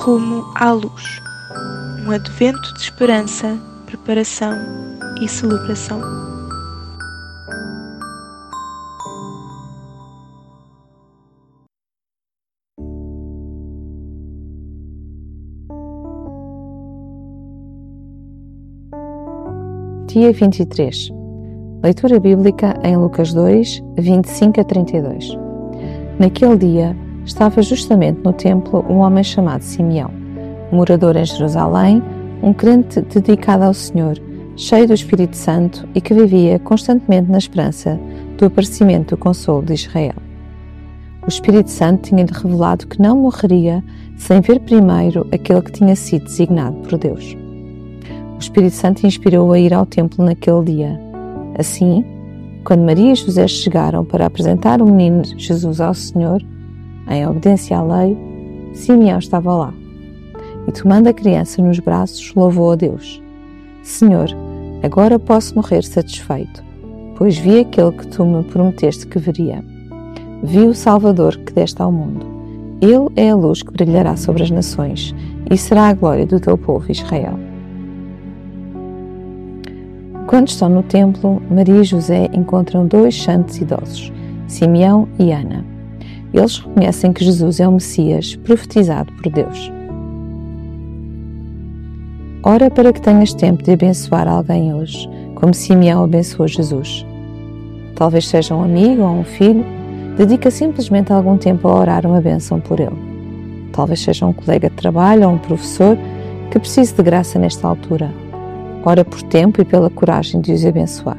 [0.00, 1.20] Rumo à luz.
[2.06, 4.56] Um advento de esperança, preparação
[5.20, 6.00] e celebração.
[20.08, 21.10] Dia 23.
[21.82, 25.36] Leitura bíblica em Lucas 2, 25 a 32.
[26.18, 26.96] Naquele dia,
[27.28, 30.10] estava justamente no templo um homem chamado Simeão,
[30.72, 32.02] morador em Jerusalém,
[32.42, 34.18] um crente dedicado ao Senhor,
[34.56, 38.00] cheio do Espírito Santo e que vivia constantemente na esperança
[38.38, 40.14] do aparecimento do consolo de Israel.
[41.22, 43.84] O Espírito Santo tinha-lhe revelado que não morreria
[44.16, 47.36] sem ver primeiro aquele que tinha sido designado por Deus.
[48.36, 50.98] O Espírito Santo inspirou-o a ir ao templo naquele dia.
[51.58, 52.02] Assim,
[52.64, 56.42] quando Maria e José chegaram para apresentar o menino Jesus ao Senhor,
[57.08, 58.16] em obediência à lei,
[58.74, 59.74] Simeão estava lá.
[60.66, 63.22] E tomando a criança nos braços, louvou a Deus:
[63.82, 64.28] Senhor,
[64.82, 66.62] agora posso morrer satisfeito,
[67.16, 69.64] pois vi aquele que tu me prometeste que veria.
[70.42, 72.26] Vi o Salvador que deste ao mundo.
[72.80, 75.14] Ele é a luz que brilhará sobre as nações
[75.50, 77.38] e será a glória do teu povo Israel.
[80.28, 84.12] Quando estão no templo, Maria e José encontram dois santos idosos,
[84.46, 85.77] Simeão e Ana.
[86.32, 89.72] Eles reconhecem que Jesus é o Messias profetizado por Deus.
[92.42, 97.04] Ora para que tenhas tempo de abençoar alguém hoje, como Simeão abençoou Jesus.
[97.94, 99.64] Talvez seja um amigo ou um filho,
[100.16, 102.96] dedica simplesmente algum tempo a orar uma bênção por ele.
[103.72, 105.96] Talvez seja um colega de trabalho ou um professor
[106.50, 108.10] que precise de graça nesta altura
[108.84, 111.18] ora por tempo e pela coragem de os abençoar.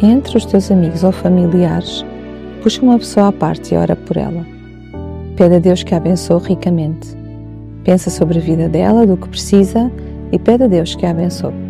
[0.00, 2.04] Entre os teus amigos ou familiares,
[2.64, 4.42] puxa uma pessoa à parte e ora por ela.
[5.36, 7.14] Pede a Deus que a abençoe ricamente.
[7.84, 9.92] Pensa sobre a vida dela, do que precisa
[10.32, 11.63] e pede a Deus que a abençoe.